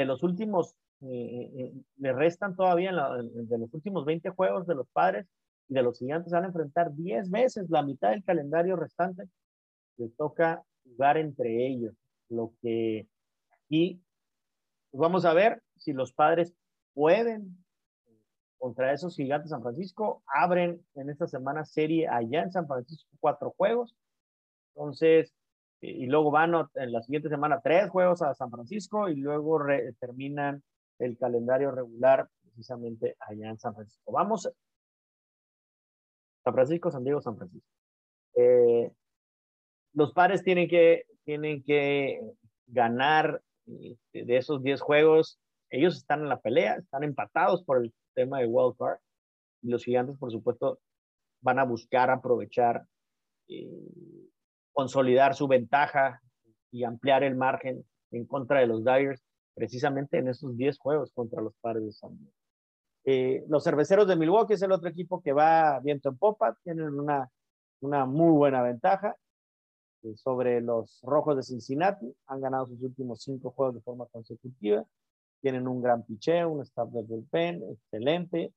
[0.00, 4.74] de los últimos, eh, eh, eh, le restan todavía de los últimos 20 juegos de
[4.74, 5.26] los padres
[5.68, 9.28] y de los gigantes van a enfrentar 10 veces la mitad del calendario restante.
[9.98, 11.94] Les toca jugar entre ellos.
[12.30, 13.08] Lo que
[13.68, 14.00] y
[14.90, 16.54] pues vamos a ver si los padres
[16.94, 17.62] pueden
[18.58, 20.22] contra esos gigantes San Francisco.
[20.26, 23.94] Abren en esta semana serie allá en San Francisco cuatro juegos.
[24.80, 25.34] Entonces,
[25.82, 29.60] y luego van en la siguiente semana tres juegos a San Francisco y luego
[29.98, 30.62] terminan
[30.98, 34.10] el calendario regular precisamente allá en San Francisco.
[34.10, 34.48] Vamos.
[36.42, 37.68] San Francisco, San Diego, San Francisco.
[38.36, 38.90] Eh,
[39.92, 42.22] los pares tienen que, tienen que
[42.66, 45.38] ganar este, de esos 10 juegos.
[45.68, 48.98] Ellos están en la pelea, están empatados por el tema de wild card.
[49.60, 50.80] Y los gigantes, por supuesto,
[51.42, 52.86] van a buscar aprovechar
[53.48, 54.19] eh,
[54.72, 56.20] consolidar su ventaja
[56.70, 59.22] y ampliar el margen en contra de los Dyers,
[59.54, 62.32] precisamente en esos 10 juegos contra los padres de San Diego.
[63.04, 66.98] Eh, los cerveceros de Milwaukee es el otro equipo que va viento en popa, tienen
[66.98, 67.30] una,
[67.80, 69.16] una muy buena ventaja
[70.02, 74.84] eh, sobre los rojos de Cincinnati, han ganado sus últimos cinco juegos de forma consecutiva,
[75.40, 78.52] tienen un gran picheo, un staff de bullpen excelente,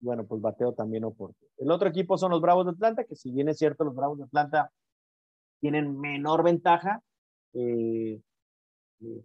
[0.00, 1.50] bueno, pues bateo también oportuno.
[1.58, 4.18] El otro equipo son los Bravos de Atlanta, que si bien es cierto, los Bravos
[4.18, 4.70] de Atlanta
[5.60, 7.02] tienen menor ventaja,
[7.54, 8.20] eh,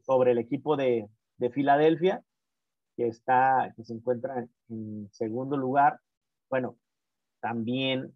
[0.06, 2.24] sobre el equipo de, de, Filadelfia,
[2.96, 6.00] que, está, que se encuentra en segundo lugar.
[6.50, 6.78] Bueno,
[7.40, 8.16] también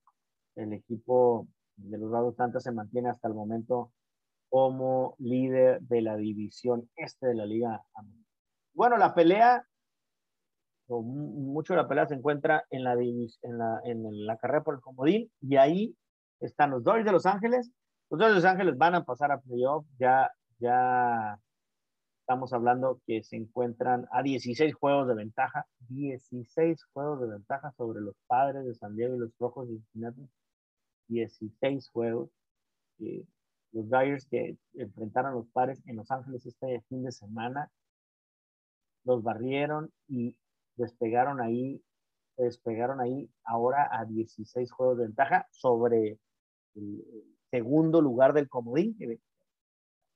[0.56, 3.92] el equipo de los Bravos Santa se mantiene hasta el momento
[4.50, 7.84] como líder de la división este de la Liga.
[8.74, 9.66] Bueno, la pelea,
[10.88, 14.76] o mucho de la pelea se encuentra en la, en la, en la carrera por
[14.76, 15.96] el comodín y ahí
[16.40, 17.72] están los Dodgers de Los Ángeles.
[18.10, 21.40] Los Dodgers de Los Ángeles van a pasar a playoff, ya, ya
[22.20, 28.02] estamos hablando que se encuentran a 16 juegos de ventaja, 16 juegos de ventaja sobre
[28.02, 30.30] los padres de San Diego y los Rojos de Cincinnati,
[31.08, 32.30] 16 juegos.
[33.00, 33.26] Eh,
[33.72, 37.72] los Dyers que enfrentaron a los padres en Los Ángeles este fin de semana,
[39.04, 40.38] los barrieron y
[40.76, 41.84] despegaron ahí,
[42.38, 46.20] despegaron ahí ahora a 16 juegos de ventaja sobre
[46.76, 47.04] el
[47.52, 49.20] segundo lugar del comodín, que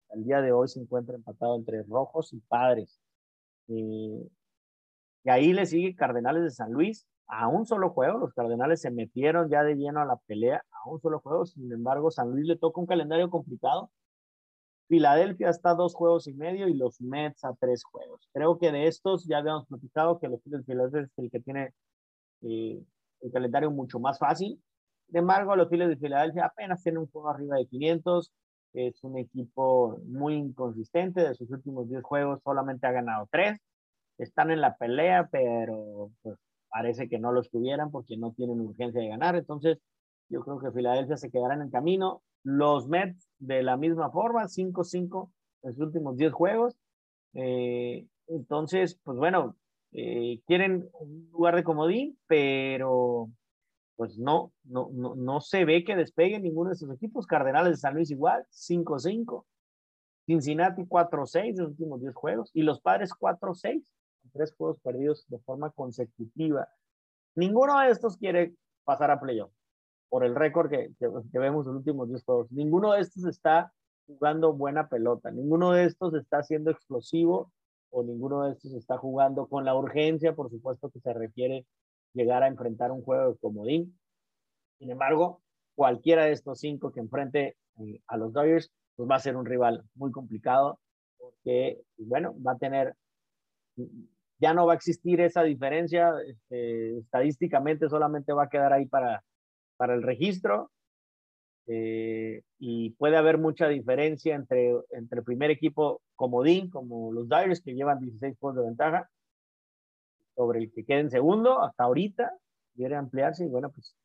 [0.10, 3.00] al día de hoy se encuentra empatado entre Rojos y Padres.
[3.68, 4.28] Eh,
[5.24, 8.18] y ahí le sigue Cardenales de San Luis a un solo juego.
[8.18, 11.46] Los Cardenales se metieron ya de lleno a la pelea a un solo juego.
[11.46, 13.92] Sin embargo, San Luis le toca un calendario complicado.
[14.88, 18.30] Filadelfia está a dos juegos y medio y los Mets a tres juegos.
[18.34, 21.74] Creo que de estos ya habíamos platicado que los Filadelfia es el que tiene
[22.42, 22.82] eh,
[23.22, 24.62] el calendario mucho más fácil.
[25.08, 28.32] Sin embargo, los Phillies de Filadelfia apenas tienen un juego arriba de 500.
[28.74, 31.22] Es un equipo muy inconsistente.
[31.22, 33.58] De sus últimos 10 juegos solamente ha ganado 3.
[34.18, 36.38] Están en la pelea, pero pues,
[36.70, 39.36] parece que no los tuvieran porque no tienen urgencia de ganar.
[39.36, 39.80] Entonces,
[40.30, 42.22] yo creo que Filadelfia se quedará en camino.
[42.44, 45.30] Los Mets de la misma forma, 5-5
[45.64, 46.76] en sus últimos 10 juegos.
[47.34, 49.56] Eh, entonces, pues bueno,
[49.92, 53.30] eh, quieren un lugar de comodín, pero
[53.96, 57.26] pues no, no, no, no se ve que despegue ninguno de estos equipos.
[57.26, 59.46] Cardenales de San Luis igual, 5-5.
[60.26, 62.52] Cincinnati 4-6 en los últimos 10 juegos.
[62.54, 63.84] Y los padres 4-6,
[64.34, 66.68] tres juegos perdidos de forma consecutiva.
[67.36, 69.57] Ninguno de estos quiere pasar a playoff
[70.10, 72.52] por el récord que, que, vemos en los últimos 10 juegos.
[72.52, 73.72] Ninguno de estos está
[74.06, 75.32] jugando buena pelota.
[75.32, 77.52] Ninguno de estos está siendo explosivo
[77.90, 81.66] o ninguno de estos está jugando con la urgencia, por supuesto, que se refiere
[82.14, 84.00] llegar a enfrentar un juego de comodín.
[84.80, 85.42] Sin embargo,
[85.76, 89.46] cualquiera de estos cinco que enfrente eh, a los Dodgers, pues va a ser un
[89.46, 90.80] rival muy complicado
[91.18, 92.96] porque, bueno, va a tener,
[94.40, 99.24] ya no va a existir esa diferencia, este, estadísticamente solamente va a quedar ahí para,
[99.78, 100.72] para el registro
[101.68, 107.62] eh, y puede haber mucha diferencia entre, entre el primer equipo comodín, como los Dodgers,
[107.62, 109.10] que llevan 16 puntos de ventaja,
[110.36, 112.32] sobre el que quede en segundo hasta ahorita,
[112.76, 113.96] quiere ampliarse y bueno, pues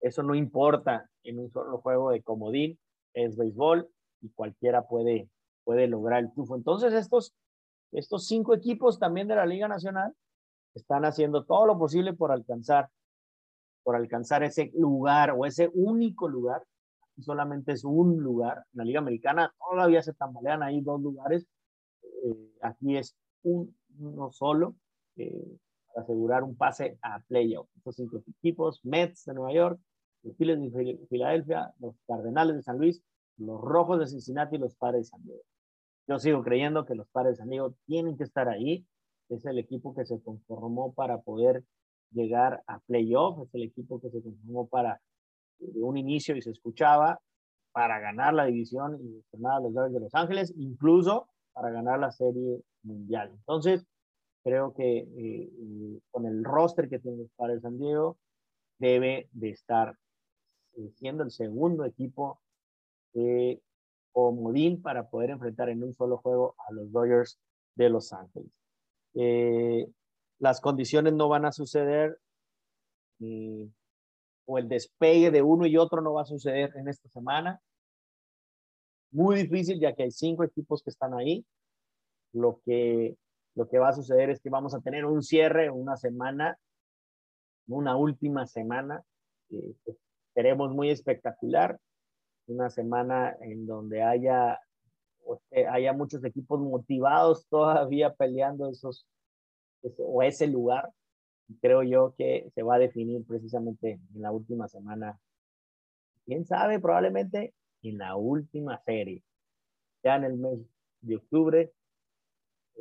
[0.00, 2.78] eso no importa en un solo juego de comodín,
[3.14, 3.88] es béisbol
[4.20, 5.28] y cualquiera puede,
[5.64, 6.56] puede lograr el triunfo.
[6.56, 7.32] Entonces estos,
[7.92, 10.12] estos cinco equipos también de la Liga Nacional
[10.74, 12.88] están haciendo todo lo posible por alcanzar,
[13.82, 16.62] por alcanzar ese lugar o ese único lugar.
[17.18, 18.64] solamente es un lugar.
[18.72, 21.46] En la Liga Americana todavía se tambalean ahí dos lugares.
[22.24, 24.74] Eh, aquí es un, uno solo.
[25.16, 25.58] Eh,
[25.96, 27.68] asegurar un pase a playoff.
[27.76, 29.80] Estos cinco equipos, Mets de Nueva York,
[30.22, 33.02] los Phillies de Filadelfia, los Cardenales de San Luis,
[33.36, 35.42] los Rojos de Cincinnati y los Padres de San Diego.
[36.06, 38.86] Yo sigo creyendo que los Padres de San Diego tienen que estar ahí.
[39.28, 41.64] Es el equipo que se conformó para poder
[42.12, 45.00] llegar a playoff, es el equipo que se conformó para
[45.58, 47.20] de un inicio y se escuchaba
[47.72, 51.98] para ganar la división y ganar a los Dodgers de Los Ángeles, incluso para ganar
[51.98, 53.30] la serie mundial.
[53.32, 53.86] Entonces,
[54.42, 58.18] creo que eh, eh, con el roster que tiene para el San Diego,
[58.78, 59.96] debe de estar
[60.76, 62.40] eh, siendo el segundo equipo
[63.14, 63.62] de
[64.12, 67.38] comodín para poder enfrentar en un solo juego a los Dodgers
[67.76, 68.50] de Los Ángeles.
[70.42, 72.18] Las condiciones no van a suceder
[74.44, 77.60] o el despegue de uno y otro no va a suceder en esta semana.
[79.12, 81.46] Muy difícil ya que hay cinco equipos que están ahí.
[82.32, 83.16] Lo que
[83.54, 86.58] lo que va a suceder es que vamos a tener un cierre, una semana,
[87.68, 89.04] una última semana,
[89.48, 89.76] que
[90.34, 91.78] seremos muy espectacular,
[92.46, 94.58] una semana en donde haya,
[95.70, 99.06] haya muchos equipos motivados todavía peleando esos,
[99.98, 100.90] o ese lugar.
[101.60, 105.18] Creo yo que se va a definir precisamente en la última semana.
[106.24, 109.22] Quién sabe, probablemente en la última serie.
[110.02, 110.58] Ya en el mes
[111.00, 111.72] de octubre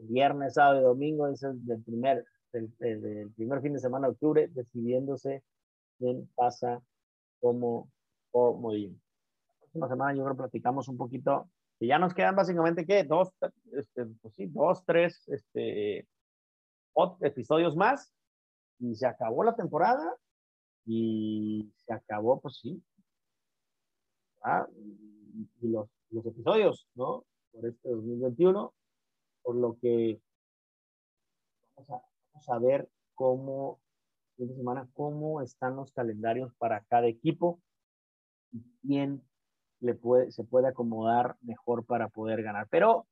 [0.03, 4.47] viernes, sábado y domingo, es el del primer, del, primer fin de semana de octubre,
[4.47, 5.43] decidiéndose
[5.97, 6.81] quién pasa
[7.39, 7.91] como
[8.31, 9.01] comodín.
[9.49, 11.49] La próxima semana yo creo que platicamos un poquito
[11.87, 13.03] ya nos quedan básicamente, ¿qué?
[13.03, 13.29] Dos,
[13.73, 16.07] este, pues sí, dos, tres este,
[17.21, 18.13] episodios más
[18.79, 20.15] y se acabó la temporada
[20.85, 22.83] y se acabó, pues sí.
[24.43, 24.67] Ah,
[25.61, 27.25] y los, los episodios, ¿no?
[27.51, 28.73] Por este 2021,
[29.43, 30.19] por lo que
[31.75, 32.01] vamos a,
[32.33, 33.79] vamos a ver cómo,
[34.37, 37.61] esta semana, cómo están los calendarios para cada equipo
[38.51, 39.21] y quién
[39.79, 42.67] le puede, se puede acomodar mejor para poder ganar.
[42.69, 43.07] Pero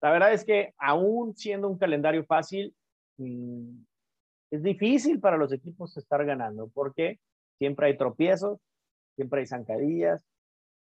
[0.00, 2.74] la verdad es que aún siendo un calendario fácil,
[3.18, 7.18] es difícil para los equipos estar ganando porque
[7.58, 8.58] siempre hay tropiezos,
[9.14, 10.24] siempre hay zancadillas,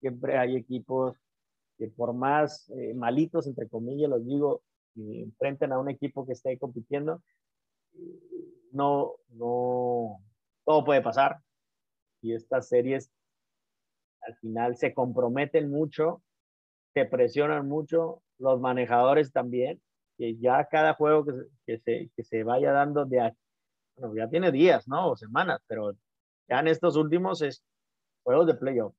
[0.01, 1.16] siempre hay equipos
[1.78, 4.62] que por más eh, malitos, entre comillas, los digo,
[4.97, 7.22] enfrenten a un equipo que esté compitiendo,
[8.72, 10.20] no, no,
[10.64, 11.39] todo puede pasar.
[12.22, 13.11] Y estas series
[14.22, 16.22] al final se comprometen mucho,
[16.95, 19.80] se presionan mucho, los manejadores también,
[20.16, 23.34] que ya cada juego que se, que se, que se vaya dando de
[23.96, 25.10] bueno, ya tiene días, ¿no?
[25.10, 25.92] O semanas, pero
[26.48, 27.64] ya en estos últimos es
[28.22, 28.94] juegos de playoff.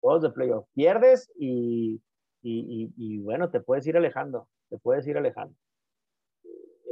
[0.00, 0.66] Juegos de playoff.
[0.74, 2.02] Pierdes y,
[2.42, 5.54] y, y, bueno, te puedes ir alejando, te puedes ir alejando.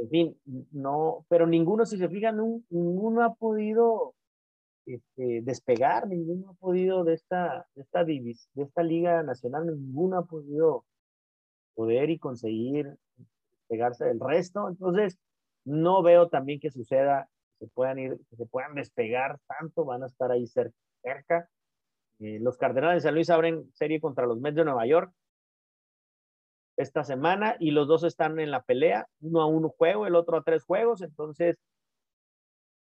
[0.01, 2.37] En fin, no, pero ninguno, si se fijan,
[2.69, 4.15] ninguno ha podido
[4.85, 10.25] este, despegar, ninguno ha podido de esta, de esta, de esta liga nacional, ninguno ha
[10.25, 10.85] podido
[11.75, 12.97] poder y conseguir
[13.71, 14.67] despegarse del resto.
[14.67, 15.17] Entonces,
[15.65, 20.07] no veo también que suceda, que se puedan ir, se puedan despegar tanto, van a
[20.07, 21.49] estar ahí cerca.
[22.19, 25.11] Eh, los Cardenales de San Luis abren serie contra los Mets de Nueva York
[26.77, 30.37] esta semana y los dos están en la pelea, uno a uno juego, el otro
[30.37, 31.57] a tres juegos, entonces,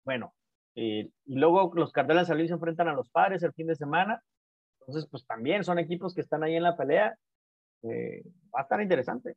[0.05, 0.33] bueno,
[0.75, 3.67] eh, y luego los Cardenales de San Luis se enfrentan a los Padres el fin
[3.67, 4.21] de semana,
[4.81, 7.17] entonces, pues también son equipos que están ahí en la pelea,
[7.83, 8.23] eh,
[8.53, 9.35] va a estar interesante,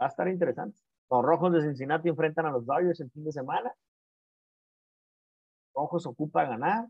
[0.00, 0.78] va a estar interesante.
[1.10, 3.72] Los Rojos de Cincinnati enfrentan a los Dodgers el fin de semana.
[5.74, 6.86] Rojos ocupan ganar.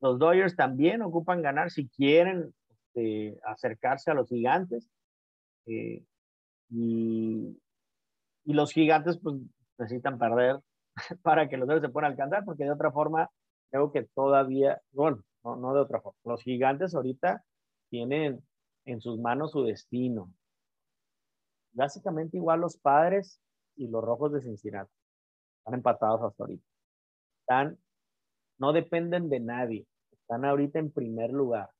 [0.00, 4.88] Los Dodgers también ocupan ganar si quieren este, acercarse a los gigantes.
[5.66, 6.04] Eh,
[6.70, 7.60] y,
[8.44, 9.36] y, los gigantes pues
[9.78, 10.60] necesitan perder
[11.22, 13.28] para que los Dodgers se puedan alcanzar, porque de otra forma
[13.70, 17.44] creo que todavía, bueno, no, no de otra forma, los gigantes ahorita
[17.90, 18.42] tienen
[18.84, 20.32] en sus manos su destino
[21.72, 23.40] básicamente igual los padres
[23.76, 24.92] y los rojos de Cincinnati.
[25.58, 26.64] Están empatados hasta ahorita.
[27.40, 27.78] Están,
[28.58, 29.86] no dependen de nadie.
[30.12, 31.70] Están ahorita en primer lugar.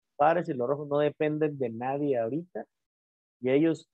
[0.00, 2.64] Los padres y los rojos no dependen de nadie ahorita.
[3.40, 3.88] Y ellos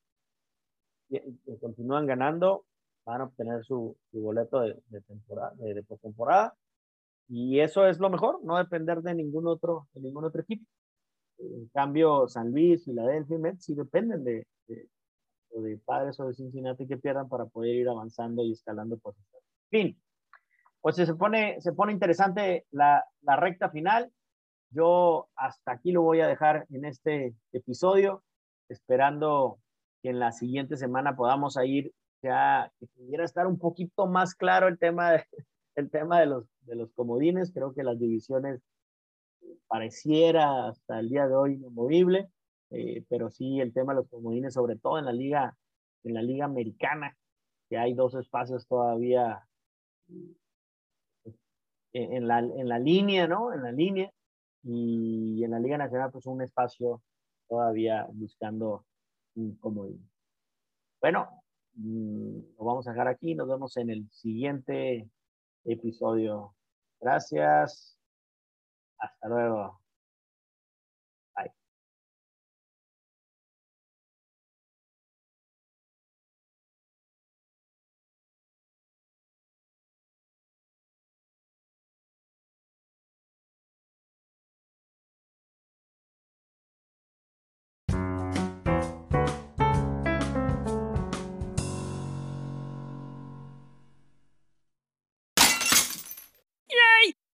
[1.61, 2.65] continúan ganando,
[3.05, 6.55] van a obtener su, boleto de, temporada, de, postemporada.
[7.29, 10.65] Y eso es lo mejor, no depender de ningún otro, de ningún otro equipo.
[11.39, 14.89] En cambio, San Luis, Filadelfia y Mets sí dependen de, de
[15.85, 19.45] Padres o de Cincinnati que pierdan para poder ir avanzando y escalando posiciones.
[19.71, 20.01] Fin,
[20.81, 24.13] pues se pone, se pone interesante la, la recta final.
[24.71, 28.23] Yo hasta aquí lo voy a dejar en este episodio,
[28.69, 29.59] esperando
[30.03, 31.93] que en la siguiente semana podamos ir
[32.23, 35.25] ya, que pudiera estar un poquito más claro el tema de,
[35.77, 37.53] el tema de los, de los comodines.
[37.53, 38.61] Creo que las divisiones
[39.67, 42.29] pareciera hasta el día de hoy inamovible.
[42.75, 45.57] Eh, pero sí el tema de los comodines, sobre todo en la liga,
[46.03, 47.16] en la liga americana,
[47.68, 49.47] que hay dos espacios todavía
[51.22, 51.37] pues,
[51.93, 53.53] en, la, en la línea, ¿no?
[53.53, 54.11] En la línea.
[54.64, 57.03] Y en la Liga Nacional, pues un espacio
[57.49, 58.87] todavía buscando
[59.35, 60.11] un comodín.
[61.01, 61.43] Bueno,
[61.75, 63.35] mm, lo vamos a dejar aquí.
[63.35, 65.11] Nos vemos en el siguiente
[65.64, 66.55] episodio.
[66.99, 67.99] Gracias.
[68.99, 69.84] Hasta luego.